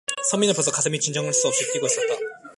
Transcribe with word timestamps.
선비는 0.31 0.55
벌써 0.55 0.71
가슴이 0.71 0.99
진정할 0.99 1.31
수 1.31 1.47
없이 1.47 1.63
뛰었다. 1.73 2.41